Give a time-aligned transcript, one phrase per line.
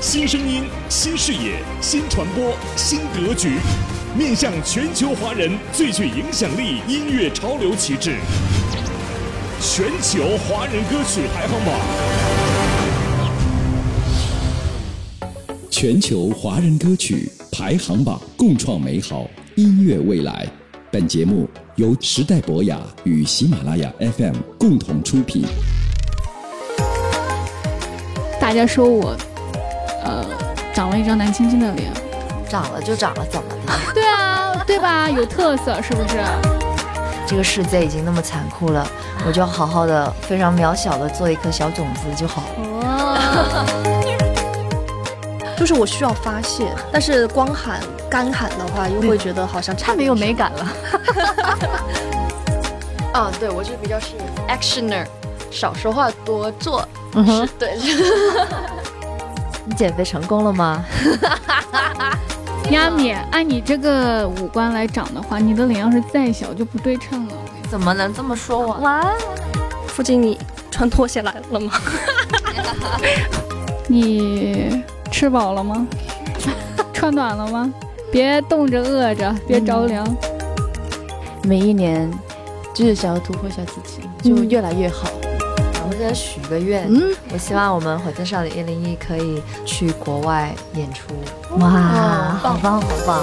[0.00, 3.58] 新声音、新视野、新传播、新格局，
[4.16, 8.14] 面向全球华人最具影响力音乐潮流旗帜——
[9.60, 11.74] 全球华人歌曲排行榜。
[15.68, 20.46] 全球华人歌曲排行榜，共创美好音乐未来。
[20.92, 25.44] 本节目由时代博雅与喜马拉雅 FM 共同出品。
[28.40, 29.16] 大家说我，
[30.78, 31.90] 长了一张男青青的脸，
[32.48, 33.72] 长了就长了，怎么的？
[33.92, 35.10] 对啊，对吧？
[35.10, 36.20] 有特色是不是？
[37.26, 38.86] 这个世界已经那么残酷了，
[39.26, 42.44] 我就好好的、非常渺小的做一颗小种子就好。
[45.58, 50.68] 就是我需要发泄，但是光喊干喊的话，又会觉得好像太没有美感了。
[53.14, 54.14] 啊， 对我就比较是
[54.48, 55.04] actioner，
[55.50, 56.86] 少说话多做。
[57.14, 57.76] 嗯哼，对。
[59.68, 60.82] 你减肥成功了吗？
[62.72, 67.34] 亚米，按你这个五官来长的话，你的脸要是再小就不对称了。
[67.70, 68.74] 怎么能这么说我？
[68.78, 69.04] 哇，
[69.86, 70.38] 附近你
[70.70, 71.72] 穿拖鞋来了吗？
[73.86, 74.82] 你。
[75.10, 75.86] 吃饱了吗？
[76.92, 77.72] 穿暖了吗？
[78.12, 80.06] 别冻着饿着，别着凉。
[81.44, 82.10] 每一年
[82.74, 85.08] 就是想要突破一下自己，就越来越好。
[85.88, 91.14] 我们这许个愿，嗯，我希望我们火箭少女一零一可以去国外演出。
[91.56, 91.70] 哇，
[92.42, 93.22] 好棒，好棒！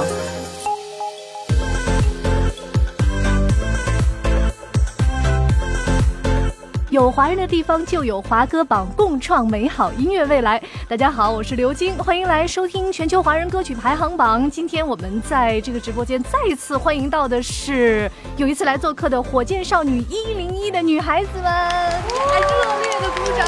[6.96, 10.62] 有华人的地方就有华歌榜，共创美好音乐未来。
[10.88, 14.50] 大家好，我是刘晶，欢迎来收听全球华人歌曲排行榜。
[14.50, 23.46] 今天我们在这个直播间再一次欢迎到的是有一次来做客的火箭少女一零一的女孩子们，来热烈的鼓掌！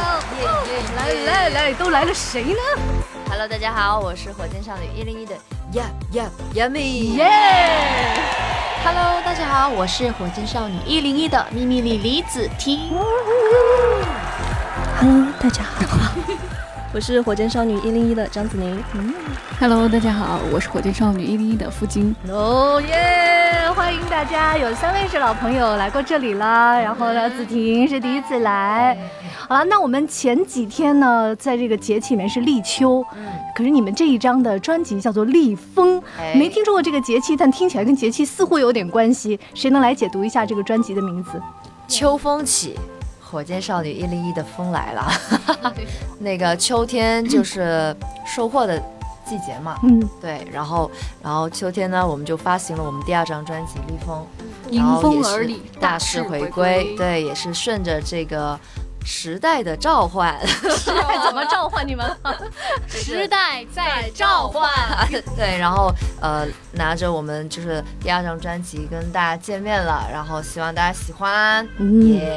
[0.97, 2.59] 来来来，都来了谁呢
[3.29, 5.33] ？Hello，大家好，我是火箭少女一零一的
[5.71, 7.29] y a y a Yummy，耶
[8.83, 12.91] ！Hello，大家好，我是火箭少女一零一的秘密里李子婷。
[14.99, 16.11] Hello，大家好，
[16.91, 18.83] 我是火箭少女一零一的张子宁。
[18.95, 19.13] 嗯
[19.59, 22.15] ，Hello，大家好，我是火箭少女一零一的付晶。
[22.27, 28.97] 哦耶，欢迎大家，有三位是老朋友来过这里了，然后呢，子婷是第一次来。
[29.47, 36.01] 好了，那我们前几天呢，在这个节气里面是立秋，嗯，可是你们这一张的专辑叫做立风，
[36.33, 39.39] 没听说过这个节气，但听起来跟节气似乎有点关系。
[39.53, 41.39] 谁能来解读一下这个专辑的名字？
[41.87, 42.75] 秋风起，
[43.29, 45.11] 火箭少女一零一的风来了。
[46.19, 47.95] 那个秋天就是
[48.25, 48.79] 收获的
[49.25, 50.47] 季节嘛，嗯，对。
[50.51, 50.89] 然后，
[51.21, 54.25] 然后秋天呢，我们就发行了我们第二张专辑《逆风》，
[54.69, 56.95] 迎风而立，大势回归。
[56.95, 58.59] 对，也是顺着这个。
[59.09, 62.05] 时代的召唤，时代怎么召唤你们？
[62.89, 64.69] 时代在召唤。
[65.33, 65.89] 对，然后
[66.19, 71.65] 呃，拿着我们就是第二张专辑跟大家见面了，然后希望大家喜欢。
[72.01, 72.35] 耶。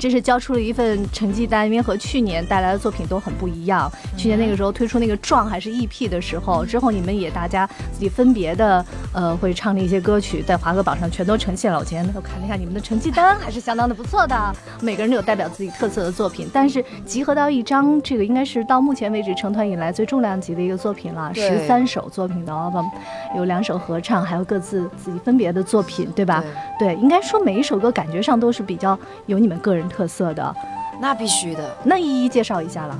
[0.00, 3.92] 这是交出了一份成绩单，因为和去年带来的作品都很不一样。
[4.16, 11.78] 去年那个时候推出那个壮还是 EP 的时候，之后你们也大家自己分别的呃会唱的一些歌曲，在华歌榜上全都呈现了。
[11.78, 14.56] 我今天能够看了一下你们的成绩单，还是相当的不错的。
[14.80, 21.30] 每个人都有代表自己特色的作品，但是集合到一张，这个应该是到目前为止成团以来最重量级的一个作品了。
[21.34, 22.90] 十三首作品的 album，
[23.36, 26.42] 有两首合唱，还有各自自己分别的作品，对吧？
[26.78, 29.89] 对，应该说每一首歌感觉上都是比较有你们个人。
[29.90, 30.54] 特色的，
[31.00, 32.98] 那必须的，那一一介绍一下了。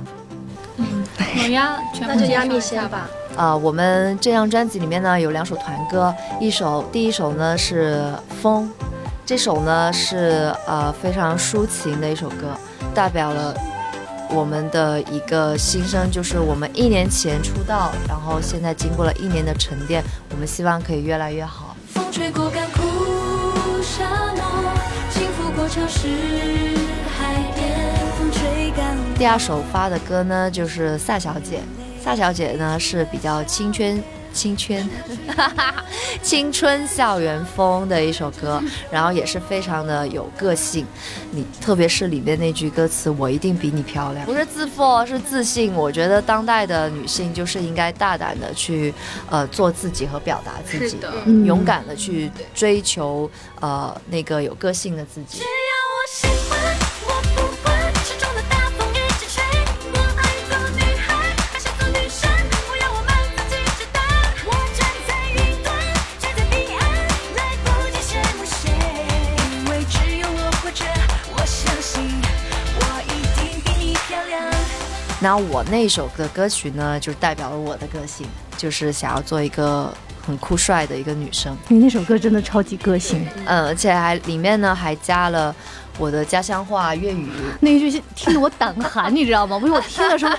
[0.77, 0.85] 嗯，
[1.17, 3.09] 好呀，那就压密先吧。
[3.35, 8.69] 啊，我们这张专辑里面呢有两首团歌，一首第一首呢是《风》，
[9.25, 12.57] 这首呢是呃非常抒情的一首歌，
[12.93, 13.55] 代表了
[14.29, 21.75] 我们的一个心声，就是我们一年前出道，然后现在经过了一年的沉淀，我们希望可以越来越好。
[21.93, 25.00] 风吹过干枯沙漠。
[29.17, 31.59] 第二首发的歌呢，就是萨小姐。
[32.03, 34.03] 萨小姐呢是比较青春、
[34.33, 34.89] 青春，
[36.23, 38.59] 青春校园风的一首歌，
[38.89, 40.83] 然后也是非常的有个性。
[41.29, 45.71] 你特别是里面那句歌词“我一定比你漂亮”，不是自负，是自信。
[45.75, 48.91] 我觉得当代的女性就是应该大胆的去
[49.29, 50.97] 呃做自己和表达自己，
[51.45, 53.29] 勇敢的去追求
[53.59, 55.43] 呃那个有个性的自己。
[75.23, 78.25] 那我那首的歌曲呢，就代表了我的个性，
[78.57, 79.93] 就是想要做一个
[80.25, 81.55] 很酷帅的一个女生。
[81.67, 85.55] 你那首歌真的超级个性，嗯，而且还里面呢还加了。
[85.97, 87.27] 我的家乡话粤语
[87.59, 89.59] 那一句听得我胆寒， 你知道吗？
[89.59, 90.35] 不是我听的时候，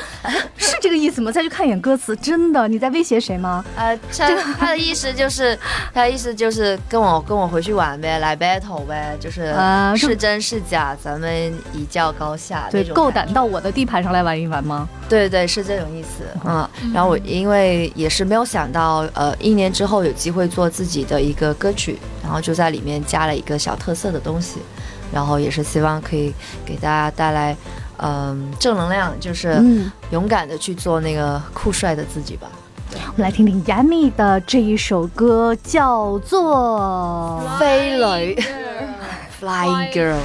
[0.57, 1.31] 是这个意思吗？
[1.31, 3.65] 再去看一眼歌词，真的你在威胁谁吗？
[3.77, 5.57] 呃，这个他的意思就是，
[5.95, 9.55] 他的意思就是跟我跟我回去玩呗，来 battle 呗，就是
[9.97, 12.69] 是真是假，咱们一较高下。
[12.71, 14.89] 对，够胆到我的地盘上来玩一玩吗？
[15.09, 16.25] 对对，是这种意思。
[16.45, 24.59] 嗯，然后我因为也是没有想到，呃，一年之后有机会做自己的一个歌曲，然后就在里面加了一个小特色的东西。
[25.13, 26.33] 然后也是希望可以
[26.65, 27.57] 给大家带来，
[27.99, 29.63] 嗯，正能量，就是
[30.11, 32.49] 勇敢的去做那个酷帅的自己吧。
[32.95, 38.35] 我们来听听 Yami 的这一首歌，叫做《飞雷》
[39.41, 40.19] ，Flying Girl。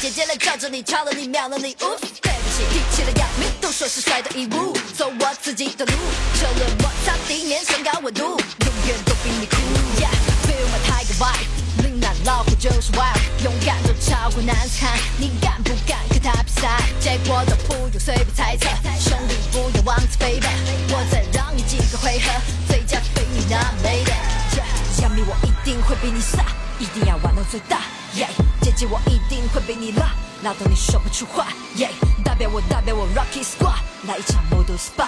[0.00, 2.14] 姐姐来罩着你，超了你，秒了你对不起，
[2.70, 5.92] 提起了要命，都说是帅的义务，走我自己的路，
[6.34, 9.56] 车轮摩擦地面，升高温度，永远都比你酷。
[10.00, 10.29] Tiger
[11.20, 16.80] vibe，岭南老虎就是 wild，勇敢都超过难缠，你敢不敢跟他比赛？
[16.98, 18.66] 结果都不用随便猜测，
[18.98, 20.48] 兄弟不要妄自菲薄，
[20.88, 22.32] 我再让你几个回合，
[22.66, 24.12] 最佳非你那美的
[24.56, 26.42] ，Yeah，我一定会比你傻，
[26.78, 27.82] 一定要玩到最大。
[28.62, 31.48] 姐姐，我一定会比你辣，辣到你说不出话。
[32.24, 33.76] 代表我，代表我，Rocky Squad，
[34.08, 35.06] 来一场摩托 SPA。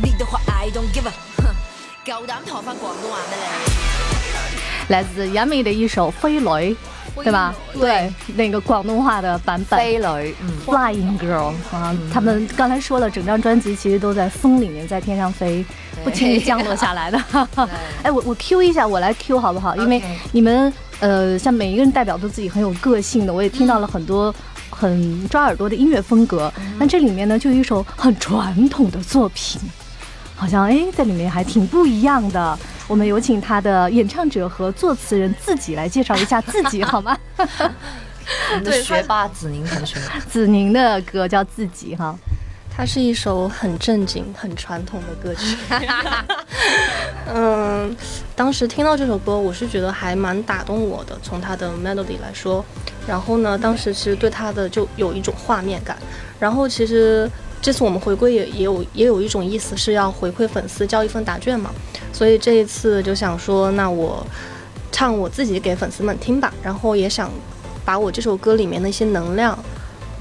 [0.00, 1.52] 你的话，I don't give a，哼，
[2.06, 4.23] 够胆学翻广东话咩你？
[4.88, 6.50] 来自 Yummy 的一首《飞雷》，
[7.16, 7.54] 对吧？
[7.72, 9.78] 对，那个广东话的版本。
[9.78, 15.64] 飞雷，嗯，Flying Girl 啊，他们刚才说了，整张专辑其实都在风里面，在天上飞，
[16.02, 17.18] 不轻易降落下来的。
[18.02, 19.76] 哎，我我 Q 一下，我来 Q 好不好？
[19.76, 20.02] 因为
[20.32, 20.72] 你们。
[21.00, 24.32] 呃，像每一个人代表都自己很有个性的，我也听到了很多
[24.70, 26.50] 很抓耳朵的音乐风格。
[26.78, 29.60] 那这里面呢，就有一首很传统的作品，
[30.36, 32.58] 好像哎，在里面还挺不一样的。
[32.86, 37.16] 我们有请他的演唱者和作词人自己来介绍一下自己，好吗？
[37.38, 39.98] 我们的学霸子宁同学，
[40.30, 42.14] 子宁的歌叫《自己》哈。
[42.76, 45.56] 它是一首很正经、很传统的歌曲。
[47.32, 47.96] 嗯，
[48.34, 51.16] 当时听到这首歌，我是觉得还蛮打动我的。
[51.22, 52.64] 从它的 melody 来说，
[53.06, 55.96] 然后呢，当时其实对它的就有一种画面感。
[56.40, 57.30] 然后其实
[57.64, 61.70] 这次我们回归也也有也有一种意思，是要回馈粉丝交一份答卷嘛。
[62.12, 64.22] 所以这一次就想说，那我
[64.92, 66.52] 唱我自己给粉丝们听吧。
[66.62, 67.30] 然后也想
[67.82, 69.58] 把我这首歌里面的一些能量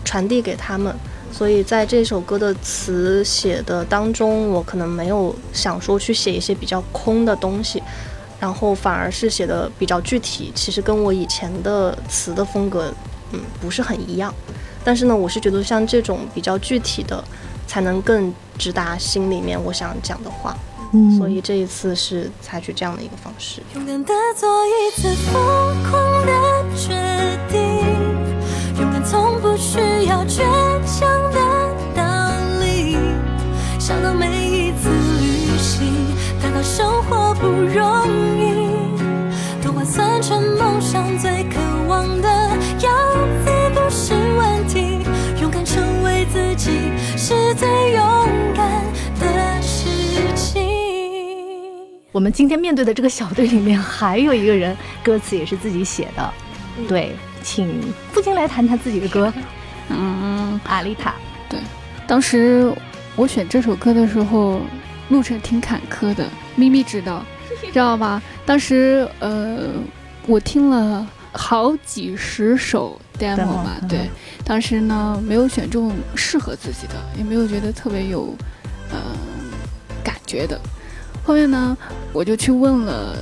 [0.06, 0.95] 传递给他们。
[1.34, 7.84] 所以在这首歌的词写的当中，我可能没有想说去写一些比较空的东西，
[8.40, 10.50] 然后反而是写的比较具体。
[10.56, 12.94] 其实跟我以前的词的风格，
[13.34, 14.34] 嗯，不是很一样。
[14.83, 17.23] 但是呢，我是觉得像这种比较具体的，
[17.68, 20.56] 才能更直达心里面我想讲的话。
[20.92, 23.61] 嗯，所以这一次是采取这样的一个方式。
[23.75, 26.31] 勇敢的做一次疯狂的
[26.75, 26.94] 决
[27.49, 27.59] 定，
[28.80, 30.44] 勇敢从不需要倔
[30.85, 31.54] 强的。
[33.80, 36.07] 想到每一次旅行，
[36.42, 38.07] 感到生活不容
[38.40, 38.62] 易，
[52.13, 56.33] 我们今天面对的这个小队里面，还有一个人，歌词也是自己写的。
[56.87, 59.33] 对，请父亲来谈谈自己的歌。
[59.89, 61.15] 嗯，阿丽塔。
[61.49, 61.59] 对，
[62.07, 62.71] 当时。
[63.15, 64.61] 我选这首歌的时候，
[65.09, 66.27] 路程挺坎坷的。
[66.55, 67.23] 咪咪知道，
[67.71, 68.19] 知道吧？
[68.43, 69.69] 当时，呃，
[70.25, 74.09] 我听了好几十首 demo 吧，对。
[74.43, 78.35] 当时呢，没有选中适合自己的，也没有觉得特别有，
[78.89, 78.97] 呃，
[80.03, 80.59] 感觉的。
[81.23, 81.77] 后面呢，
[82.11, 83.15] 我就去问了，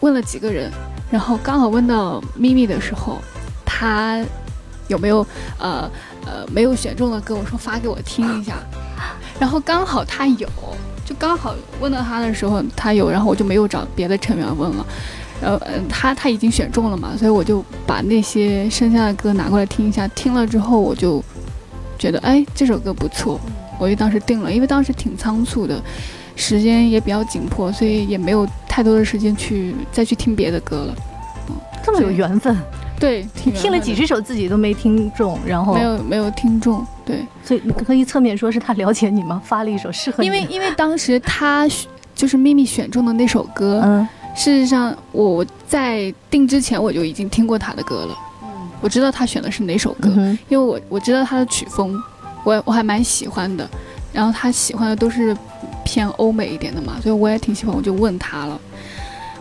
[0.00, 0.70] 问了几个人，
[1.10, 3.18] 然后刚好问到咪咪的时候，
[3.64, 4.24] 他
[4.88, 5.26] 有没有，
[5.58, 5.90] 呃。
[6.28, 8.56] 呃，没有选中的歌，我说发给我听一下，
[9.38, 10.48] 然后刚好他有，
[11.04, 14.84] 就刚好问到他的时候他有，然后我就没有找别的成员问了。
[15.40, 20.08] 然后，嗯，他他已经选中了嘛，所以我就把那些剩下的歌拿过来听一下。
[20.08, 21.22] 听了之后，我就
[21.96, 23.38] 觉得，哎，这首歌不错，
[23.78, 24.52] 我就当时定了。
[24.52, 25.80] 因为当时挺仓促的，
[26.36, 30.94] 时间也比较紧迫，所以也没有太多的时间去再去听别的歌了。
[31.48, 32.56] 嗯，这么有缘分。
[33.00, 39.42] 对，你听了几十首自己都没听中，然后没有没有听中，对，所以可以侧面说是他了解你吗？
[39.44, 40.26] 发了一首适合你。
[40.26, 41.66] 因为因为当时他
[42.14, 44.08] 就是秘密选中的那首歌，嗯。
[44.34, 48.14] 事实上，我在定之前我就已经听过他的歌了，
[48.82, 50.10] 我知道他选的是哪首歌，
[50.50, 51.98] 因为我我知道他的曲风，
[52.44, 53.66] 我我还蛮喜欢的，
[54.12, 55.34] 然后他喜欢的都是
[55.86, 58.60] 偏欧美一点的嘛，所以我也挺喜欢，我就问他了，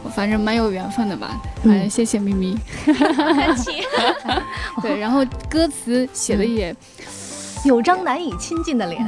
[0.04, 3.72] 我反正蛮有缘分的吧，反正谢谢咪咪，客气，
[4.84, 6.74] 对，然后歌词写的也
[7.66, 9.04] 有张难以亲近的脸。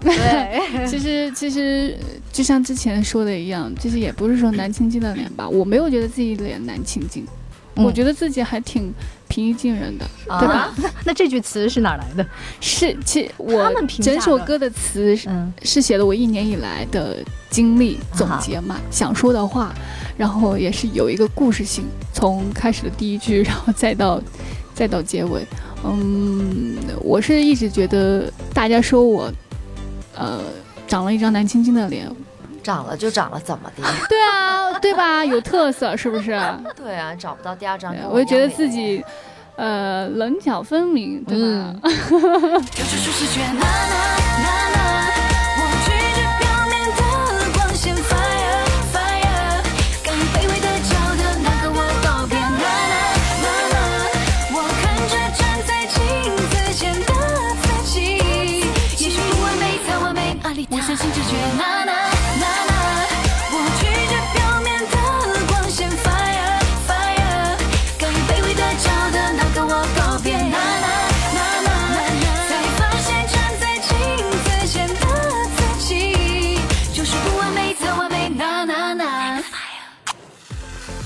[0.00, 1.96] 对， 其实其实
[2.32, 7.24] 就像之前说的一样，其实也不是说难亲近的脸吧，我没有觉得自己脸难亲近，
[7.76, 8.92] 我觉得自己还挺
[9.28, 10.04] 平易近人的，
[10.38, 10.72] 对吧？
[10.76, 12.26] 那 那这句词是哪来的？
[12.60, 13.72] 是，其我
[14.02, 15.16] 整首歌的词
[15.62, 19.74] 是写的我一年以来的经历总结嘛，想说的话，
[20.16, 24.20] 然后也是有一个故事性，从开始的第一句，然后再到
[24.74, 25.46] 再到结尾。
[25.84, 29.32] 嗯，我是一直觉得大家说我。
[30.16, 30.42] 呃，
[30.86, 32.06] 长了一张难亲近的脸，
[32.60, 33.82] 长了就长了，怎么的？
[34.08, 35.24] 对啊，对吧？
[35.24, 36.38] 有特色是不是？
[36.76, 37.94] 对啊，找不到第二张。
[38.10, 39.04] 我就觉得自己，
[39.56, 41.74] 呃，棱角分明，对吧？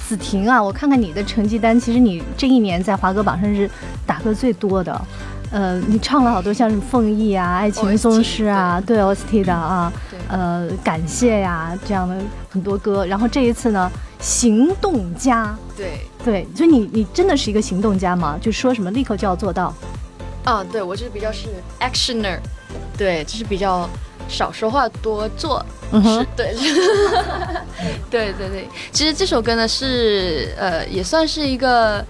[0.07, 3.69] 子婷啊，我看看你的成绩单，其实你这一年在华歌榜上是
[4.07, 5.01] 打歌最多的。
[5.51, 9.93] 呃，你唱了好多像是凤翼啊、爱情松狮啊，对 OST 的啊，
[10.29, 12.17] 呃，感谢呀这样的
[12.51, 13.07] 很多歌。
[13.07, 18.37] 然后这一次呢，行动家，对对，所以你你真的是一个行动家吗？
[18.41, 19.73] 就说什么立刻就要做到？
[20.45, 21.47] 啊，对我就是比较是
[21.79, 22.39] actioner，
[22.99, 23.89] 对，就是比较
[24.29, 26.55] 少说话多做，是，对，
[28.11, 28.69] 对对对。
[28.93, 32.05] 其实这首歌呢是呃也算是一个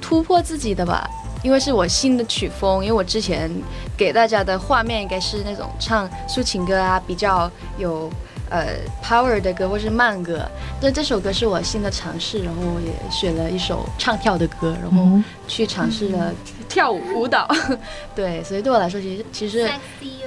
[0.00, 1.08] 突破自己的吧。
[1.42, 3.48] 因为是我新的曲风，因为我之前
[3.96, 8.10] 给大家的画面应该是那种唱抒情歌啊，比较有
[8.50, 10.46] 呃 power 的歌或是慢歌。
[10.80, 16.32] 但这首歌是我新的尝试，然后我也选了一首唱跳的歌，然后去尝试了
[16.68, 17.48] 跳舞舞蹈。
[18.14, 19.70] 对，所以对我来说，其实其实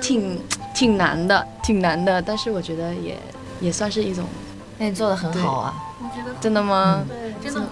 [0.01, 0.41] 挺
[0.73, 2.21] 挺难的，挺难的。
[2.21, 3.17] 但是我觉得也
[3.59, 4.25] 也算是一种。
[4.77, 5.73] 那你做的很好啊！
[6.39, 7.03] 真的吗？
[7.07, 7.67] 对，真的。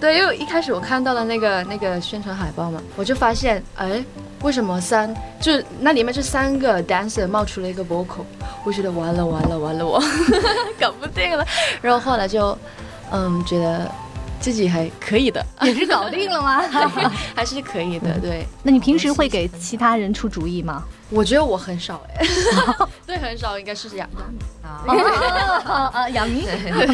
[0.00, 4.02] 对，因为一开始我看到了那个那个宣传海报嘛，我就发现，哎，
[4.42, 8.24] 为什么三就那里面这三个 dancer 冒出了一个 vocal，
[8.64, 10.02] 我觉得完了完了完了，我
[10.80, 11.46] 搞不定了。
[11.82, 12.56] 然后后来就，
[13.12, 13.90] 嗯，觉得
[14.40, 16.62] 自己还可以的， 也是搞定了吗？
[17.36, 18.46] 还是可以的，对。
[18.62, 20.82] 那你平时会给其他人出主意吗？
[21.10, 22.24] 我觉得我很少哎，
[23.04, 24.08] 对，很少，应该是这样
[24.62, 26.08] 啊啊！
[26.10, 26.44] 杨明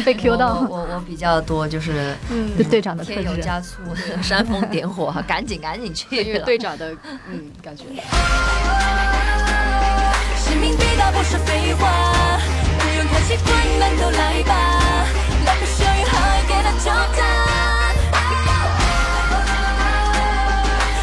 [0.03, 3.77] 被 Q 到，我我比较多，就是嗯，队长的添油加醋，
[4.23, 6.91] 煽风点火，赶紧赶紧去队长的
[7.29, 7.83] 嗯感觉。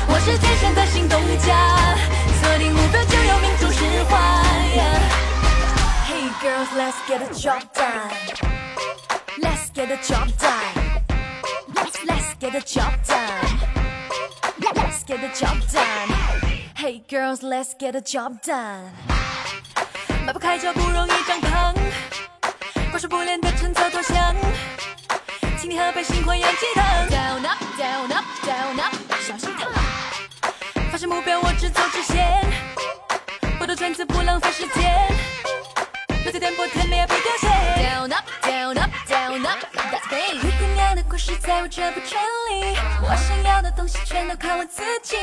[0.07, 1.97] 我是天生的行动家。
[2.41, 4.13] 锁定目标就有命中释怀。
[6.07, 8.11] Hey girls, let's get a job done.
[9.43, 10.73] Let's get a job done.
[11.75, 13.59] Let's let's get a job done.
[14.61, 16.09] Let's get a job done.
[16.77, 18.93] Hey girls, let's get a job done.
[20.25, 21.75] 迈不开脚不容易长胖，
[22.91, 24.35] 光说不练的趁早投降。
[25.65, 26.85] 请你喝杯星火氧鸡汤。
[27.09, 29.73] Down up, down up, down up，小心烫。
[30.93, 32.39] 发现目标，我只走直线，
[33.59, 35.09] 不兜圈子，不浪费时间。
[36.23, 37.49] 落在颠簸，天没有被凋谢。
[37.83, 39.59] Down up, down up, down up,
[39.91, 40.39] that's me。
[40.43, 45.17] 灰姑娘的故事在我这部圈里，我想要的东西全都靠我自己。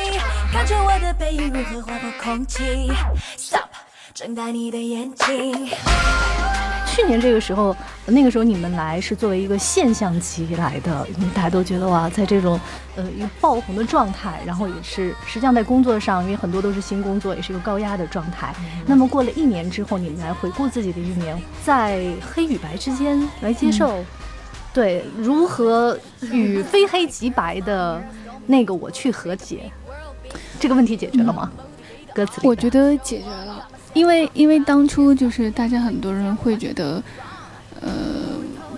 [0.51, 2.91] 看着我的背影如何划破空气。
[3.37, 3.69] Stop。
[4.15, 5.69] 睁大你的眼睛。
[6.93, 12.59] 去年这个时候，那个时候你们来是作为一个现象级来的，因为大家都觉得哇，在这种
[12.97, 18.53] 呃一个爆红的状态，然后也是实际上在工作上，因为很多都是新工作，也是一个高压的状态。
[18.85, 24.03] 那么过了一年之后，你们来回顾自己的一年，在黑与白之间来接受，
[24.73, 25.97] 对如何
[26.31, 28.03] 与非黑即白的
[28.47, 29.71] 那个我去和解，
[30.59, 31.49] 这个问题解决了吗？
[32.13, 37.03] 歌词里我觉得解决了，因为因为当初就是大家很多人会觉得，
[37.81, 37.89] 呃，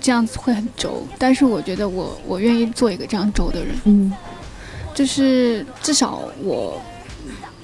[0.02, 4.12] 这样子会很轴，但是我觉得我我愿意做一个这样轴的人，嗯
[4.94, 6.80] 就是至少我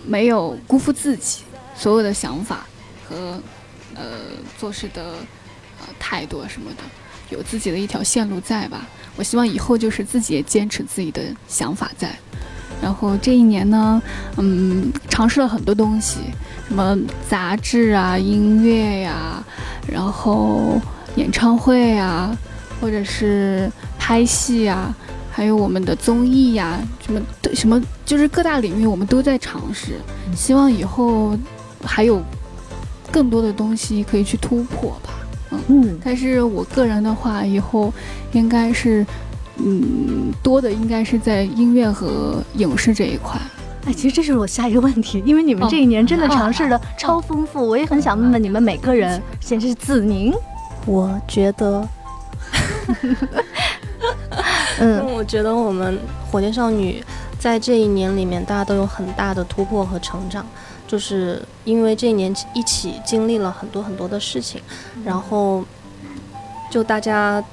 [0.05, 1.43] 没有辜负自己
[1.75, 2.65] 所有的想法
[3.07, 3.39] 和
[3.93, 4.03] 呃
[4.57, 5.03] 做事的
[5.79, 6.83] 呃态度啊什么的，
[7.29, 8.87] 有自己的一条线路在吧。
[9.15, 12.17] 我希望以后就是自己也坚持自己的想法在。
[12.81, 14.01] 然后这一年呢，
[14.37, 16.19] 嗯，尝试了很多东西，
[16.67, 19.43] 什么杂志啊、音乐呀、
[19.87, 20.79] 然后
[21.15, 22.35] 演唱会啊，
[22.79, 24.95] 或者是拍戏啊，
[25.31, 29.99] 还有我们的综艺呀、什么对什么，就是各大领域我们都在尝试。
[30.35, 31.37] 希望以后
[31.83, 32.21] 还有
[33.11, 35.09] 更多的东西可以去突破吧。
[35.67, 37.91] 嗯但是我个人的话，以后
[38.33, 39.05] 应该是，
[39.61, 43.39] 嗯，多的应该是在音乐和影视这一块。
[43.85, 50.33] 哎，其实这是我下一个问题，因为你们这一年真的尝试的超丰富，我也很想问问你们每个人，先是子宁，
[50.85, 51.87] 我觉得，
[54.79, 55.05] 嗯。
[55.13, 55.97] 我觉得我们
[56.29, 57.03] 火箭少女
[57.39, 60.45] 在这一年里面，大家都有很大的突破和成长，
[60.87, 64.61] 就是因为这一年一起经历了很多很多的事情，
[65.05, 65.63] 然后
[66.69, 67.43] 就大家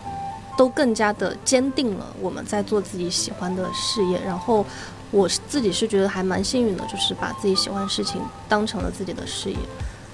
[0.56, 4.64] 都更加的坚定了我们在做自己喜欢的事业，然后
[5.10, 9.56] 我是自己是觉得还蛮幸运的，就是把自己喜欢的事情当成了自己的事业，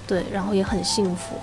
[0.05, 1.35] 对，然后也很幸福。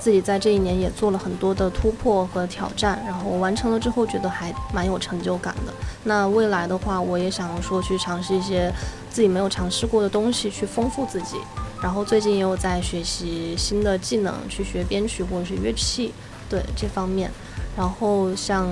[0.00, 5.74] 自己在这一年也做了很多的突破和挑战，然后完成了之后觉得还蛮有成就感的。
[6.04, 8.72] 那未来的话，我也想说去尝试一些
[9.10, 11.36] 自己没有尝试过的东西，去丰富自己。
[11.82, 16.14] 然后最近也有在学习新的技能，去学编曲或者是乐器，
[16.48, 17.30] 对这方面。
[17.78, 18.66] 然后像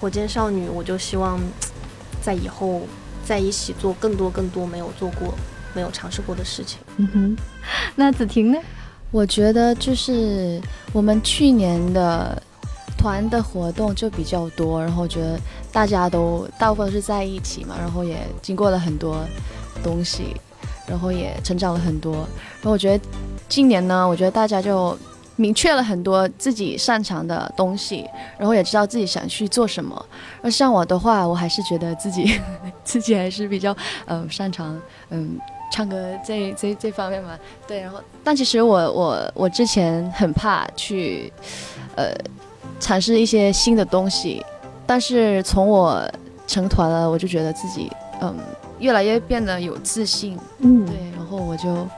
[0.00, 1.38] 火箭少女，我就希望
[2.20, 2.82] 在以后
[3.24, 5.32] 在一起做更多更多没有做过、
[5.72, 6.80] 没有尝试过的事情。
[6.96, 7.36] 嗯哼，
[7.94, 8.58] 那子婷呢？
[9.12, 10.60] 我觉得就是
[10.92, 12.42] 我们去年的
[12.98, 15.38] 团的活动就比较多，然后觉得
[15.70, 19.24] 大家都大部分是在一起嘛，然后也经过了很多
[19.80, 20.34] 东西，
[20.88, 22.14] 然后也成长了很多。
[22.14, 23.04] 然后我觉得
[23.48, 24.98] 今年呢，我觉得大家就
[25.36, 30.06] 明确了很多自己擅长的东西，然后也知道自己想去做什么。
[30.42, 32.40] 而像我的话，我还是觉得自己
[32.84, 35.38] 自己还是比较嗯擅长嗯。
[35.72, 41.32] 唱歌这这这方面嘛，对，然后但其实我我我之前很怕去，
[41.96, 42.14] 呃，
[42.78, 44.44] 尝试一些新的东西，
[44.86, 46.08] 但是从我
[46.46, 48.36] 成团了，我就觉得自己嗯
[48.78, 51.88] 越来越变得有自信，嗯对，然后我就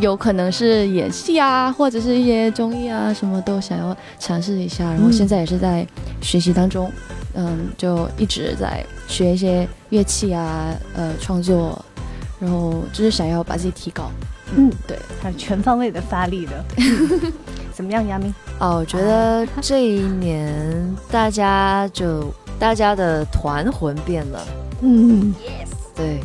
[0.00, 5.86] 有可能是演戏啊，或者是一些综艺啊，什么都想要尝试一下，然后现在也是在
[6.20, 6.90] 学习当中，
[7.34, 11.82] 嗯，就一直在学一些乐器啊，呃，创作。
[12.40, 14.12] 然后就是想要把自己提高，
[14.54, 16.64] 嗯，对，他是全方位的发力的。
[17.72, 18.32] 怎么样，亚明？
[18.60, 24.46] 哦，我觉得这一年大家就大家的团魂变了，
[24.82, 25.34] 嗯，
[25.96, 26.20] 对，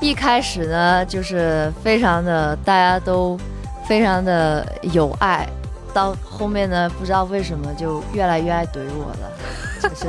[0.00, 3.38] 一开始呢就是非常的大家都
[3.86, 5.46] 非常的有爱，
[5.92, 9.30] 到后面呢不知道为什么就越来越爱怼我了，
[9.82, 10.06] 就是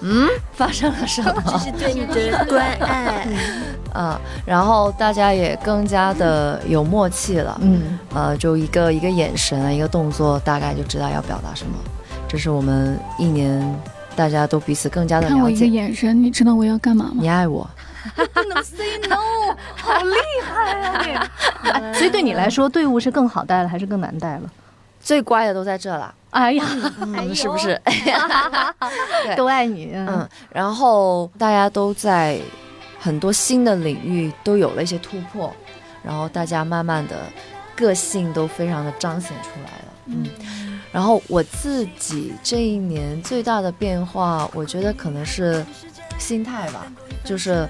[0.00, 1.58] 嗯发生了什么？
[1.58, 3.26] 是对你的关爱。
[3.94, 11.74] 嗯，然后大家也更加的有默契了，嗯，呃，就一个一个眼神啊，一个动作，大概就知道要表达什么。
[12.26, 13.62] 这是我们一年
[14.16, 15.66] 大家都彼此更加的了解看我一个。
[15.66, 17.16] 眼神，你知道我要干嘛吗？
[17.18, 17.68] 你爱我，
[18.34, 21.94] 不能 say no，好厉害啊你！
[21.94, 24.50] 所以对你来说，队伍是更好带了，还是更难带了？
[25.00, 26.64] 最乖的都在这了，哎呀，
[27.00, 27.80] 嗯，是不是？
[29.36, 29.92] 都爱你。
[29.94, 32.38] 嗯，然后大家都在
[33.00, 35.52] 很多新的领域都有了一些突破，
[36.04, 37.16] 然后大家慢慢的
[37.74, 39.84] 个性都非常的彰显出来了。
[40.06, 40.28] 嗯，
[40.92, 45.64] 然后我自己这一年最大的变化，我觉得可能是
[46.18, 46.86] 心态吧，
[47.24, 47.68] 就是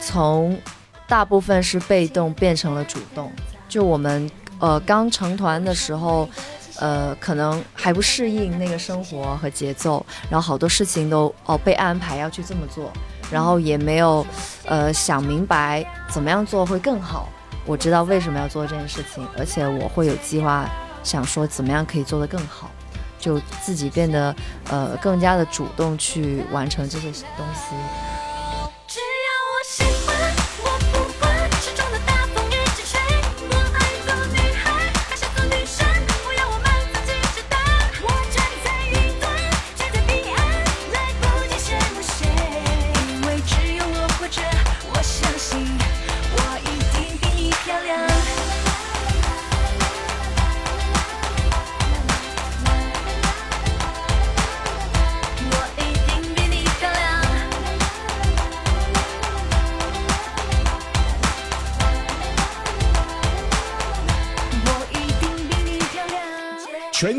[0.00, 0.58] 从
[1.06, 3.30] 大部分是被动变成了主动。
[3.68, 6.28] 就我们呃刚成团的时候。
[6.76, 12.90] 呃，可能还不适应那个生活和节奏，然后好多事情都哦被安排要去这么做，
[13.30, 14.26] 然后也没有
[14.64, 17.28] 呃想明白怎么样做会更好，
[17.66, 20.68] 我知道为什么要做这件事情，而且我会有计划，
[21.04, 22.70] 想说怎么样可以做得更好，
[23.18, 24.34] 就自己变得
[24.70, 27.74] 呃更加的主动去完成这些东西。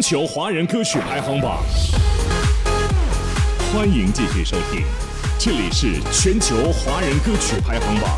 [0.03, 1.63] 球华人歌曲排行榜，
[3.73, 4.83] 欢迎继续收听，
[5.39, 8.11] 这里是全球华人歌曲排行榜。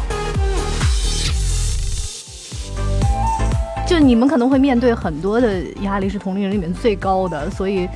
[3.86, 7.88] 就你们可能会面对很多的压力，是同龄人里面最高的，所以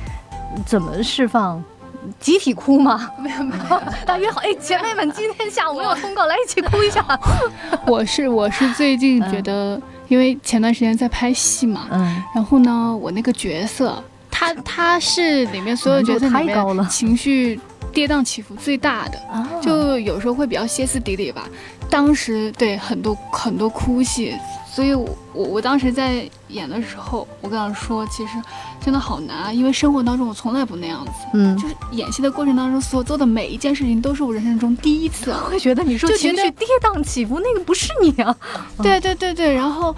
[0.64, 1.60] 怎么释放？
[2.20, 3.10] 集体哭吗？
[3.18, 4.40] 没有没有，大约好。
[4.42, 7.04] 哎，姐妹们，今天下午没有通告，来一起哭一下。
[7.88, 17.58] 我是我是最近觉得，因为前段时间在拍戏嘛，嗯，然后呢，我那个角色，他他是里面所有角色里面情绪
[17.92, 21.48] 跌宕起伏最大的，啊就有时候会比较歇斯底里吧。
[21.88, 24.34] 当时对很多很多哭戏，
[24.72, 28.32] 所以我我我当时在演的时候，我跟他说，其实
[28.80, 35.32] 真的好难啊，因为生活当中我从来不那样子，嗯，就是演戏的过程当中所做的每一件事情都是我人生中第一次。
[35.50, 38.36] 会觉得你说就情绪跌宕起伏，那个不是你啊。
[38.80, 39.94] 对对对对，然后，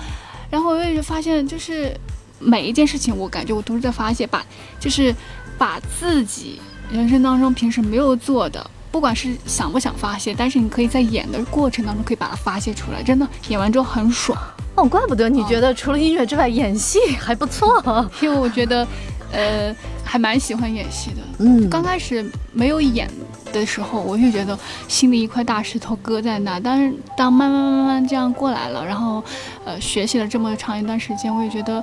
[0.48, 1.94] 然后我也发现，就是
[2.38, 4.42] 每一件事情，我感觉我都是在发泄，把
[4.80, 5.14] 就是
[5.58, 14.36] 把自己人生当中平时没有做的，不管是想不想发泄，但是你可以在演的过程当中可以把它发泄出来，真的演完之后很爽，
[14.74, 18.10] 哦，怪不得你觉得除了音乐之外，演戏还不错啊。
[18.22, 18.86] 因为我觉得，
[19.30, 21.16] 呃，还蛮喜欢演戏的。
[21.38, 23.06] 嗯刚开始没有演
[23.52, 24.58] 的时候，我就觉得
[24.88, 26.58] 心里一块大石头搁在那。
[26.58, 29.22] 但是当慢慢慢慢这样过来了，然后
[29.66, 31.82] 呃学习了这么长一段时间，我也觉得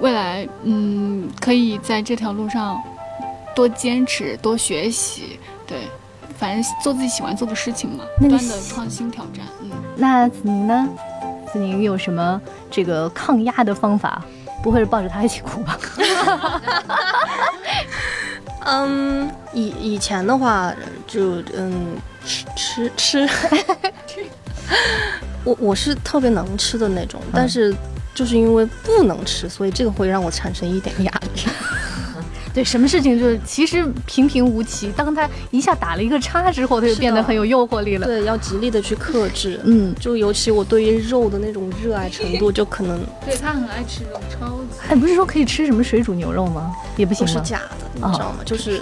[0.00, 2.76] 未来嗯可以在这条路上
[3.54, 5.82] 多坚持、多学习，对，
[6.36, 9.44] 反正做自己喜欢做的事情嘛，不断的创新挑战。
[9.62, 10.88] 嗯，那子宁呢？
[11.52, 14.22] 子宁有什么这个抗压的方法？
[14.62, 15.78] 不会是抱着他一起哭吧？
[18.66, 20.70] 嗯，以以前的话
[21.06, 23.26] 就嗯吃吃吃，
[25.44, 27.74] 我我是特别能吃的那种，但是
[28.14, 31.09] 就是因为不能吃，所以这个会让我产生一点压力。
[32.52, 38.06] 对，什么事情就是其实平平无奇，当他一下打了一个叉之后，他就变得很有诱惑力了。
[38.06, 39.60] 对，要极力的去克制。
[39.64, 44.88] 嗯，就尤其我对于肉的那种热爱程度，就可能对他很爱吃肉，超级。
[44.88, 46.74] 哎，不是说可以吃什么水煮牛肉吗？
[46.96, 47.32] 也不行吗？
[47.32, 48.38] 是假的，你哦知道吗？
[48.44, 48.80] 就是，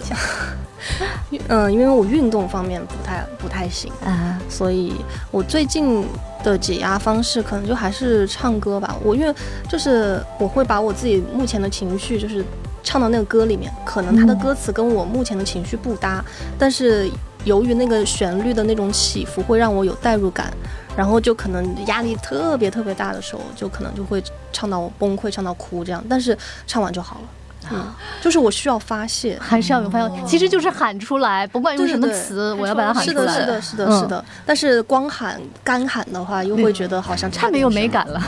[1.48, 4.94] 嗯， 因为我运动方面不太不太行，啊，所以
[5.31, 6.07] 我最近
[6.42, 8.96] 的解压方式可能就还是唱歌吧。
[9.02, 9.35] 我因为
[9.68, 12.44] 就是我会把我自己目前的情绪就是
[12.88, 16.24] 唱到那个歌里面，可能他的嗯歌词跟我目前的情绪不搭，
[16.59, 17.11] 但是
[17.44, 20.51] 由于那个旋律的那种起伏会让我有代入感。
[20.96, 24.20] 然后就可能压力特别特别大的时候，就可能就会
[24.53, 27.29] 唱到崩溃，唱到哭这样，但是唱完就好了。
[27.70, 27.87] 嗯，
[28.20, 33.33] 就是我需要发泄，还是要有发泄，其实就是喊出来，不管用什么对对对词，我要把它喊，出来。
[33.33, 34.24] 是的，是的，是的是的。
[34.46, 38.22] 但是光喊干喊的话，又会觉得好像差太没有美感了。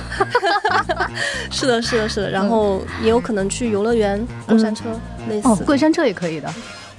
[1.50, 2.30] 是的，是的，是的。
[2.30, 4.84] 然后也有可能去游乐园过山车，
[5.28, 5.64] 类哦，似。
[5.64, 6.52] 过山车也可以的。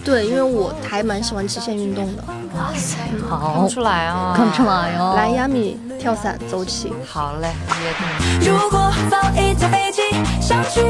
[0.04, 2.24] 对，因为我还蛮喜欢极限运动的。
[2.56, 2.98] 哇塞，
[3.30, 4.66] 好看不，出来啊，看不出。
[4.66, 5.14] 来哦。
[5.16, 6.92] 来，亚米跳伞走起。
[7.08, 7.50] 好嘞，
[7.84, 8.52] 约定。
[8.52, 10.02] 如果早一架飞机，
[10.42, 10.82] 想去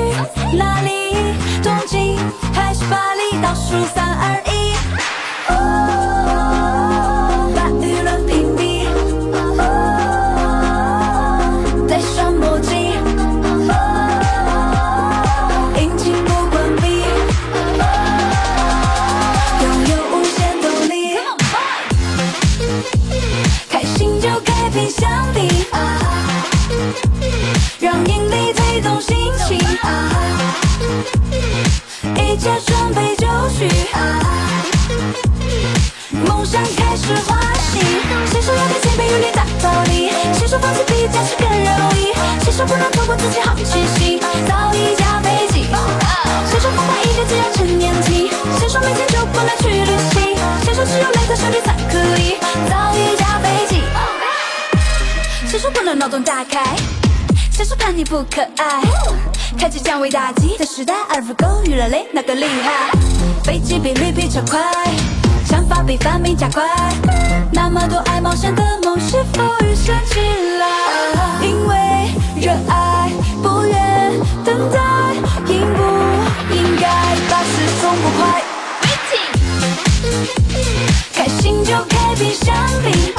[0.57, 1.40] 哪里？
[1.63, 2.17] 东京
[2.53, 3.39] 还是巴黎？
[3.41, 4.73] 倒数三二一。
[5.49, 6.50] 哦，
[32.41, 33.69] 一切准备就绪，
[36.25, 37.37] 梦想开始滑
[37.69, 37.79] 行。
[38.31, 40.09] 谁说要跟前辈有点大道理？
[40.33, 42.11] 谁说放弃比坚持更容易？
[42.43, 45.67] 谁说不能错过自己好奇心造一架飞机？
[46.49, 48.27] 谁说疯狂一点只要趁年轻？
[48.57, 50.35] 谁说没钱就不能去旅行？
[50.65, 53.83] 谁说只有累在手里才可以造一架飞机？
[55.47, 56.75] 谁说不能脑洞大开，
[57.51, 58.81] 谁说叛逆不可爱？
[59.57, 62.89] 开启降维打击的时代，而不够遇了雷那个厉害？
[63.43, 64.59] 飞机比绿皮车快，
[65.45, 66.63] 想法比发明加快，
[67.51, 70.21] 那么多爱冒险的梦是否预设起
[70.59, 70.65] 来？
[71.45, 71.75] 因为
[72.41, 73.11] 热爱，
[73.43, 74.79] 不愿等待，
[75.47, 75.83] 应不
[76.55, 76.87] 应该
[77.29, 78.41] 把时冲不快？
[81.13, 83.13] 开心就可以比相比，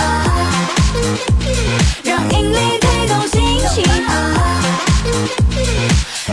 [2.03, 2.92] 让引力推动心
[3.73, 3.83] 情，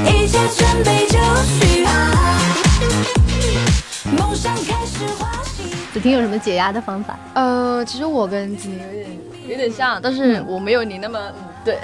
[0.03, 1.85] 一切准备就绪，
[4.17, 5.65] 梦想开始滑行。
[5.93, 7.17] 子婷有什么解压的方法？
[7.35, 9.07] 呃，其实我跟子婷有点
[9.47, 11.17] 有点像，但是我没有你那么
[11.63, 11.79] 对，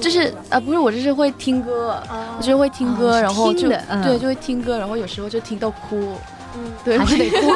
[0.00, 2.02] 就是呃不是我就是会听歌，
[2.38, 6.37] 我就是会听歌，哦然后就对就会听歌，然后有时候就听到哭，嗯，
[6.84, 7.52] 对，还是得哭。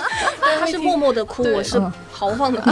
[0.60, 2.70] 他是默默的哭，我是嗯豪放的哭。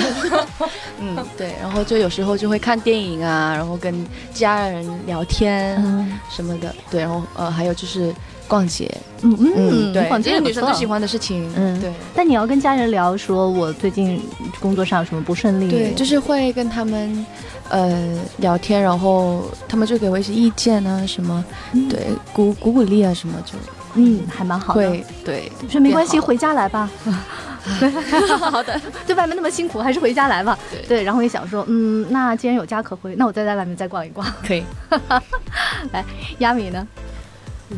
[1.01, 8.15] 嗯对，然后就有时候就会看电影啊，然后跟家人聊天嗯什么的，对，然后呃还有就是
[8.47, 8.91] 逛街，
[9.23, 10.85] 嗯嗯，对，逛这是街不错女生最喜。
[10.87, 11.91] 欢的事情，嗯对。
[12.15, 14.21] 但你要跟家人聊，说我最近
[14.61, 15.69] 工作上有什么不顺利？
[15.71, 17.25] 对，就是会跟他们
[17.71, 21.43] 呃聊天，然后他们就给我一些意见啊，什么，
[21.89, 23.53] 对，鼓鼓鼓励啊，什么就
[23.99, 24.81] 嗯，还蛮好的。
[24.81, 25.53] 对对。
[25.69, 26.89] 说没关系，回家来吧。
[28.39, 30.59] 好的，在外面那么辛苦，还是回家来吧。
[30.89, 34.27] 对然后也想说，嗯，那既然有家可回，那我再在外面再逛一逛。
[34.47, 34.65] 可以。
[35.93, 36.03] 来，
[36.39, 36.87] 亚米呢？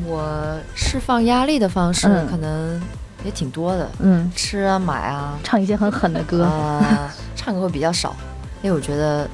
[0.06, 2.80] 我释放压力的方式嗯可能
[3.24, 6.44] 也挺多的，嗯，吃啊买啊，唱一些很狠的歌。
[6.44, 8.14] 呃，唱歌会比较少，
[8.62, 9.28] 因为我觉得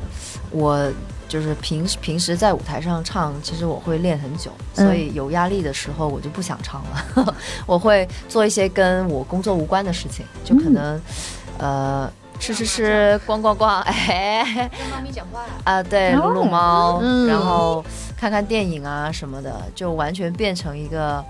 [0.50, 0.90] 我
[1.28, 4.86] 就是平时平时在舞台上唱，其实我会练很久，嗯。
[4.86, 7.34] 所以有压力的时候我就不想唱了，
[7.66, 11.00] 我会做一些跟我工作无关的事情，就可能、
[11.58, 12.10] 呃。
[12.38, 14.44] 吃吃吃，逛逛逛， 哎，
[14.78, 17.26] 跟猫咪讲话，啊，对，哦撸撸猫，嗯。
[17.26, 17.82] 然后
[18.14, 21.24] 看看电影啊什么的，就完全变成一个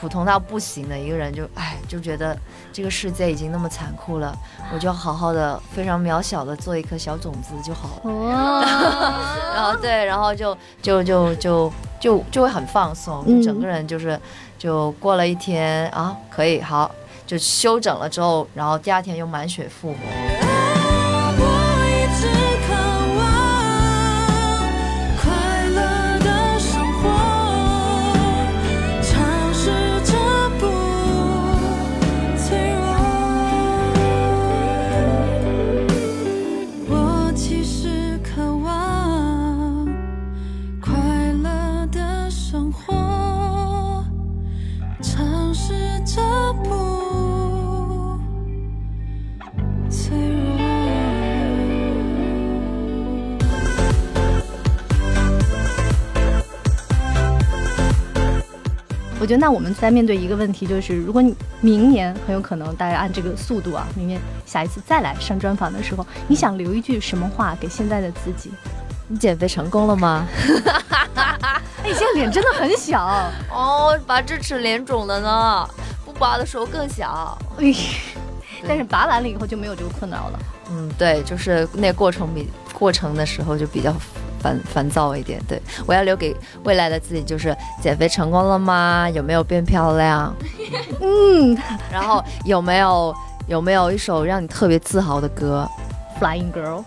[0.00, 2.34] 普通到不行的一个人，就哎，就觉得
[2.72, 4.34] 这个世界已经那么残酷了，
[4.72, 8.14] 我就好好的、非常渺小的做一颗小种子就好了。
[8.14, 8.60] 哇，
[9.54, 14.18] 然后对，然后就就就就就就会很放松，整个人就是
[14.58, 16.90] 就过了一天啊，可以好，
[17.26, 20.39] 就休整了之后，然后第二天又满血复活。
[59.30, 68.50] 觉得那我们在面对一个问题，就是如果你明年很有可能大家按这个速度啊，明年下一次再来上专访的时候，你想留一句什么话给现在的自己？
[69.06, 70.26] 你减肥成功了吗？
[71.14, 73.06] 哎，你现在脸真的很小，
[73.54, 75.68] 哦，拔智齿脸肿了呢，
[76.04, 77.38] 不拔的时候更小。
[77.56, 77.72] 哎
[78.66, 80.38] 但是拔完了以后就没有这个困扰了。
[80.72, 83.94] 嗯，对，就是那过程比过程的时候就比较
[84.40, 85.40] 烦烦躁一点。
[85.48, 89.08] 对我要留给未来的自己，就是减肥成功了吗？
[89.10, 90.34] 有没有变漂亮？
[91.00, 91.56] 嗯
[91.92, 93.14] 然后有没有
[93.46, 95.68] 有没有一首让你特别自豪的歌
[96.20, 96.84] ？，Flying Girl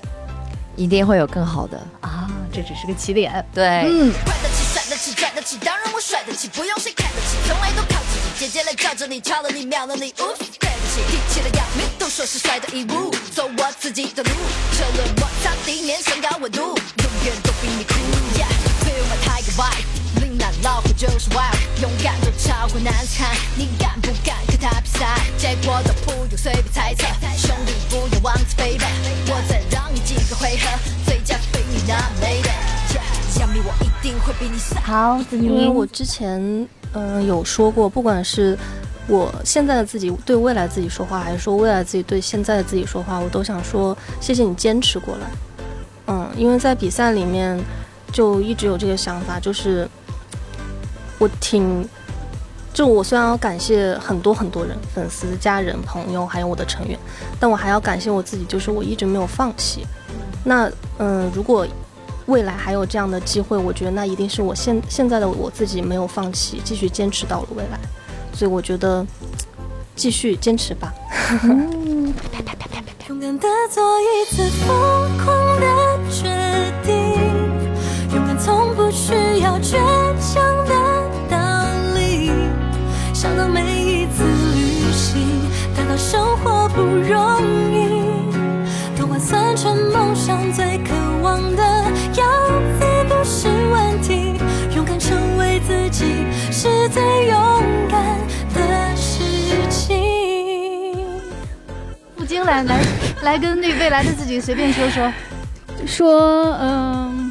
[0.76, 1.78] 一定会有更好的。
[2.02, 3.46] 啊，这只是个起点。
[3.54, 8.24] 对，嗯，快得起，帅得起，拽得起，当然我甩得起，不用谁看得起，从来都靠自己。
[8.38, 14.30] 姐姐来罩着你，超了你，秒了你，Oops，对得起，提起了要命，都说是帅的义务，走我自己的路，
[14.74, 16.76] 车轮摩擦地面，身高纬度，
[17.24, 17.94] 永远都比你酷。
[18.38, 25.08] Yeah，feel my tiger vibe，琳琅老虎就是 wild，勇敢都超过男子汉，你敢不敢和他比赛？
[25.38, 27.06] 结果都不用随便猜测，
[27.38, 28.86] 兄弟不要妄自菲薄，
[29.28, 32.50] 我再让你几个回合，最佳非你那美的。
[32.92, 34.82] Yeah，想必我一定会比你帅。
[34.82, 36.42] 好，因为，我之前
[36.92, 38.60] 嗯、呃有说过，不管是
[39.08, 45.28] 我现在的自己对未来自己说话，还是说未来自己对现在的自己说话，我都想说谢谢你坚持过来。
[46.08, 47.60] 嗯，因为在比赛里面
[48.12, 49.88] 就一直有这个想法，就是
[51.18, 51.88] 我挺。
[52.74, 56.98] 就我虽然要感谢很多很多人，粉丝、家人、朋友，还有我的成员，
[57.40, 59.86] 但我还要感谢我自己，就是我一直没有放弃。
[60.44, 61.68] 那嗯、如果
[62.26, 67.80] 未来还有这样的机会，我觉得那一定是我现现在的我自己没有放弃，继续坚持到了未来。
[68.34, 69.06] 所以我觉得
[69.96, 70.92] 继续坚持吧。
[73.08, 75.43] 勇敢的做一次疯狂
[79.64, 79.78] 倔
[80.20, 80.76] 强的
[81.30, 81.38] 道
[81.96, 82.30] 理
[83.14, 85.26] 想到每一次旅行
[85.74, 92.28] 大到生活不容易都换算成梦想最渴望的样
[92.78, 94.34] 子不是问题
[94.76, 98.20] 勇敢成为自己是最勇敢
[98.54, 99.24] 的事
[99.70, 101.08] 情
[102.18, 102.82] 不经来来
[103.22, 105.10] 来跟那未来的自己随便说说。
[105.86, 107.23] 说嗯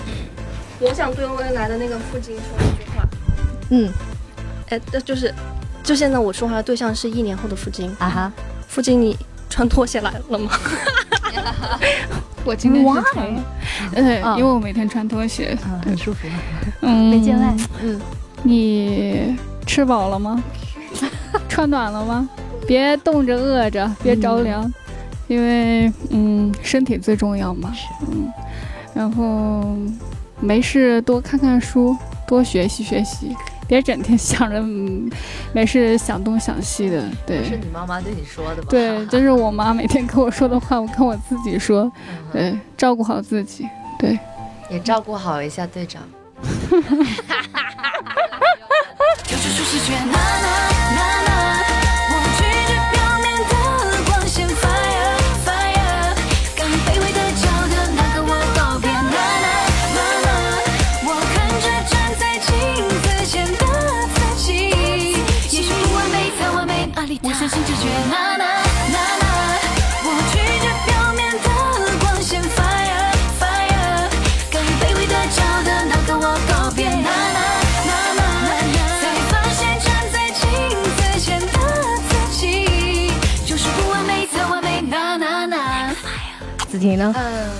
[0.82, 3.08] 我想对未来的那个父亲说一句话，
[3.70, 3.88] 嗯
[4.70, 5.32] 哎，那就是，
[5.82, 8.32] 就现在我说话的对象是一年后的父亲，啊哈，
[8.66, 9.16] 父亲你
[9.48, 10.50] 穿拖鞋来了吗？
[12.44, 13.02] 我今天是？
[13.12, 13.42] 穿了，
[13.94, 15.56] 对，嗯因为我每天穿拖鞋。
[15.64, 16.26] 嗯，很舒服，
[16.80, 17.54] 嗯，没见外。
[17.80, 18.00] 嗯，
[18.42, 20.42] 你吃饱了吗？
[21.48, 22.28] 穿暖了吗？
[22.66, 24.72] 别冻着饿着，别着凉，
[25.28, 27.72] 因为嗯，身体最重要嘛。
[28.10, 28.32] 嗯，
[28.94, 29.76] 然后
[30.42, 33.34] 没事多看看书，多学习学习，
[33.68, 35.10] 别整天想着嗯
[35.52, 37.08] 没事想东想西的。
[37.26, 38.68] 这是对你妈妈对你说的吧？
[38.68, 43.68] 对，这是我妈每天跟我说的话，我跟我自己说，嗯，对，照顾好自己。
[43.98, 44.18] 对，
[44.68, 46.02] 也照顾好一下队长。
[87.02, 87.14] 呢？
[87.16, 87.50] 嗯，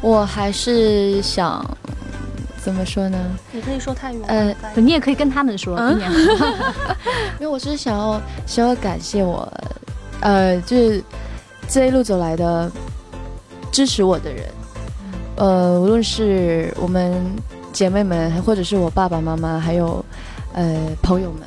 [0.00, 1.64] 我还是想
[2.62, 3.18] 怎么说呢？
[3.52, 4.26] 你可以说泰语吗？
[4.28, 5.78] 呃翻译不你也可以跟他们说。
[7.38, 9.46] 因为我是想要想要感谢我，
[10.20, 11.02] 呃，就是
[11.68, 12.70] 这一路走来的
[13.72, 14.44] 支持我的人，
[15.36, 17.20] 呃，无论是我们
[17.72, 20.04] 姐妹们，或者是我爸爸妈妈，还有
[20.54, 21.40] 呃朋友们、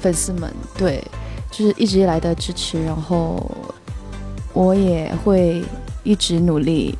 [0.00, 1.02] 粉丝们，对，
[1.50, 3.50] 就是一直以来的支持，然后
[4.54, 5.62] 我也会
[6.02, 6.96] 一直努力，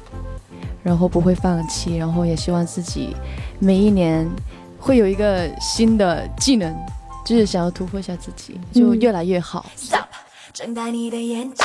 [0.82, 3.16] 然后不会放弃，然后也希望自己
[3.58, 4.28] 每一年
[4.78, 6.76] 会有一个新的技能。
[7.24, 9.64] 就是想要突破一下自己，就越来越好。
[9.78, 10.08] Stop，
[10.52, 11.64] 睁大你的眼睛。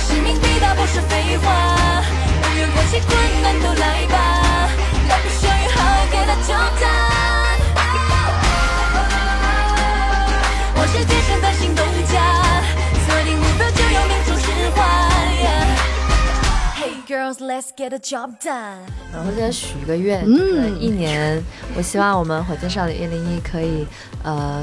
[0.00, 2.02] 使命必达不是废话，
[2.42, 4.68] 无人关系困难都来吧。
[5.08, 7.60] Let me show you how I get a job done。
[10.74, 12.16] 我是决胜的行动家，
[17.06, 18.78] girls, let's get a job done。
[19.12, 21.42] 然后再许一个愿，嗯一年，
[21.76, 23.86] 我希望我们火箭少女一零一可以
[24.22, 24.62] 呃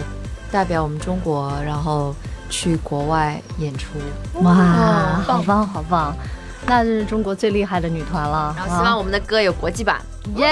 [0.52, 2.16] 代表我们中国，然后
[2.50, 3.98] 去国外演出。
[4.42, 6.16] 哇，哦好棒好棒，
[6.66, 8.54] 那是中国最厉害的女团了。
[8.58, 10.02] 然后希望我们的歌有国际版。
[10.36, 10.48] 耶！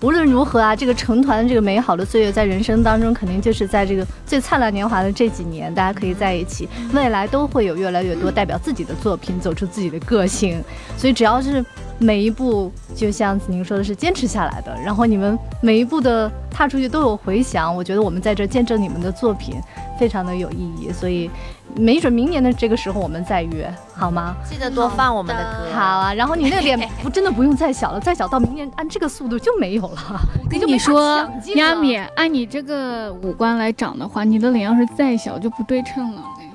[0.00, 10.62] 无论如何啊，这个成团这个美好的岁月，在人生当中，肯定就是在这个最灿烂年华的这几年，大家可以在一起，未来都会有越来越多代表自己的作品，走出自己的个性。
[10.96, 11.64] 所以只要是
[11.98, 19.56] 每一步，就像子宁说的是坚持下来的，然后你们每一步的踏出去都有回响，我觉得我们在这见证你们的作品，
[19.98, 20.92] 非常的有意义。
[20.92, 21.28] 所以
[21.74, 24.34] 没准明年的这个时候我们再约，好吗？
[24.44, 25.74] 记得多放我们的歌。
[25.74, 30.20] 好啊，然后你那个脸不真的不用再小了，再小到明年按这个速度就没有了。
[30.50, 36.22] 跟你说亚米，按你这个五官来长的话，你的脸要是再小就不对称了。
[36.36, 36.50] 跟你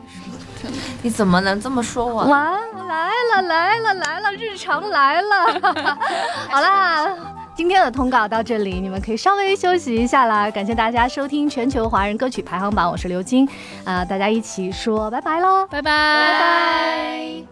[0.59, 0.69] 说，
[1.03, 2.25] 你怎么能这么说我？
[2.25, 2.53] 完
[2.87, 5.97] 来了来了来了，日常来了。
[6.49, 7.15] 好啦。
[7.55, 10.49] 今天的通告到这里，你们可以稍微休息一下啦。
[10.49, 13.47] 感谢大家收听全球华人歌曲排行榜，我是刘晶，
[13.83, 17.43] 啊、大家一起说拜拜喽，拜拜拜拜。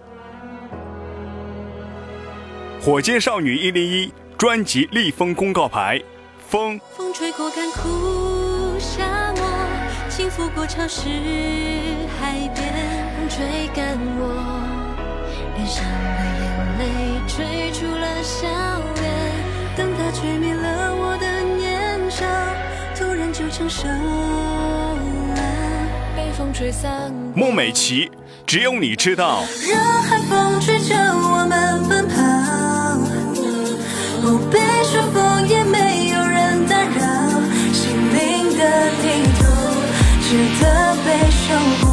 [2.81, 6.01] 火箭少女一零一专辑立风公告牌，
[6.47, 9.43] 风风吹过干枯沙漠，
[10.09, 11.09] 轻拂过潮湿
[12.19, 12.73] 海边，
[13.15, 14.25] 风吹干我
[15.55, 16.43] 脸上的眼
[16.79, 16.85] 泪，
[17.27, 18.47] 吹出了笑
[20.11, 22.25] 它吹灭了我的年少，
[22.97, 25.37] 突然就成熟了，
[26.13, 28.11] 被风吹散美岐，
[28.45, 29.45] 只有你知道。
[29.71, 32.19] 让寒风吹着我们奔跑，
[34.21, 36.99] 不被束缚，也没有人打扰，
[37.71, 39.45] 心灵的地图
[40.27, 41.87] 值得被守护。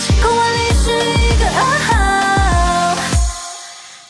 [0.00, 0.88] 晴空万里是
[1.20, 1.92] 一个暗号，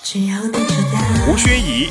[0.05, 0.95] 只要你知道。
[1.29, 1.91] 吴宣仪，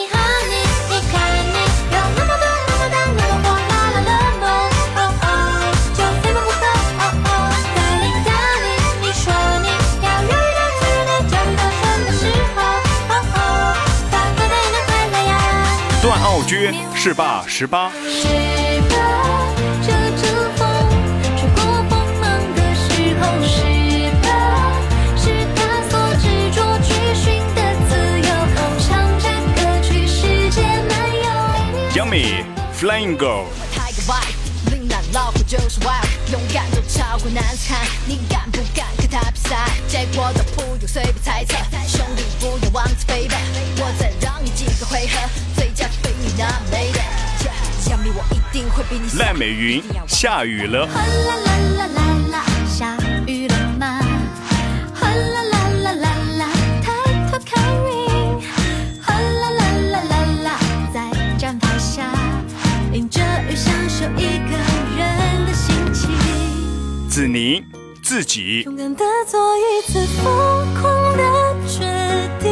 [16.01, 19.53] 段奥娟是霸十八，十八？
[19.83, 20.23] 这阵
[20.55, 20.65] 风
[21.37, 22.25] 吹过锋芒
[22.55, 24.27] 的时候，十八？
[25.15, 25.59] 是他
[25.91, 26.25] 所执
[26.55, 28.29] 着追寻的自由，
[28.79, 28.89] 唱
[29.19, 31.23] 着歌曲世界漫游。
[31.93, 33.45] Jimmy，Flying Girl
[35.51, 38.87] 就是 wild，勇敢都超过男子汉，你敢不敢？
[38.95, 39.67] 跟他比赛？
[39.85, 43.35] 结果都不用随便猜测，兄弟不要妄自菲薄，
[43.79, 47.01] 我再让你几个回合，最佳非你那美的，
[48.15, 52.45] 我一定会比你强赖美云下雨了，哗啦啦啦啦啦，
[67.11, 67.61] 子宁
[68.01, 70.33] 自己，勇敢的做一次疯
[70.75, 71.23] 狂的
[71.67, 71.83] 决
[72.39, 72.49] 定，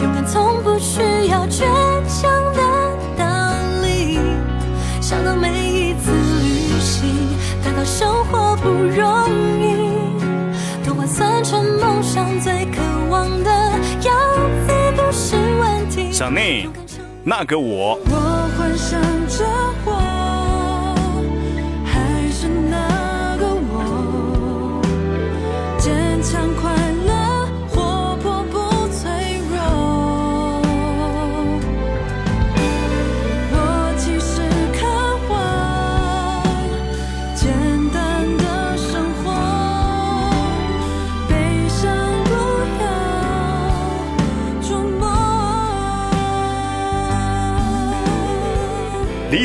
[0.00, 1.64] 勇敢从不需要倔
[2.06, 2.62] 强的
[3.18, 4.20] 道理。
[5.00, 7.04] 想到每一次旅行，
[7.64, 9.28] 感到生活不容
[9.60, 12.80] 易，都换算成梦想最渴
[13.10, 13.50] 望的
[14.04, 14.14] 样
[14.68, 16.12] 子，不是问题。
[16.12, 16.68] 小内
[17.24, 18.48] 那个我，我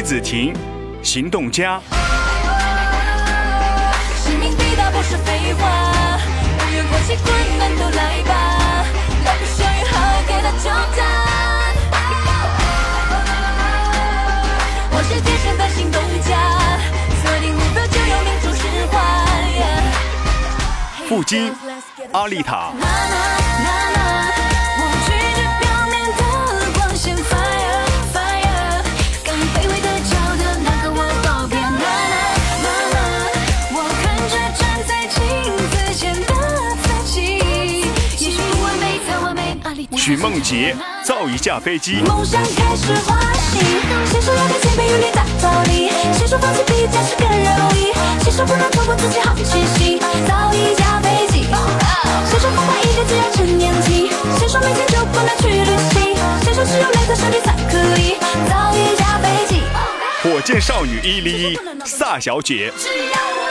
[0.08, 0.56] 子婷
[1.04, 1.82] 行动家，
[4.24, 6.18] 使命必达不是废话，
[6.58, 8.86] 不愿放弃困难都来吧，
[9.26, 11.06] 来个小雨好给他交战。
[14.92, 16.40] 我是天生的行动家，
[17.22, 18.96] 锁定目标就有命中石化。
[21.10, 21.54] 傅金
[22.14, 22.72] 阿丽塔，
[39.98, 43.60] 许梦洁造一架飞机，梦想开始滑行，
[44.06, 45.90] 谁说要跟前辈有点大道理？
[46.14, 47.92] 谁说放弃比驾驶更容易？
[48.24, 50.00] 谁说不能突破自己好奇心？
[50.00, 51.48] 造一架飞机。
[52.30, 54.08] 谁说疯狂一点只要趁年轻？
[54.38, 56.16] 谁说没钱就不能去旅行？
[56.44, 58.16] 谁说只有累在手里才可以
[58.48, 59.62] 造一架飞机？
[60.22, 63.47] 火箭少女一零一萨小姐，只要我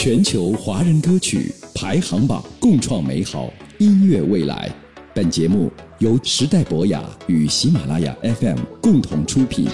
[0.00, 4.72] 全球华人歌曲排行榜，共创美好音乐未来。
[5.12, 9.66] 本节目由时代博雅与喜马拉雅 FM 共同出品。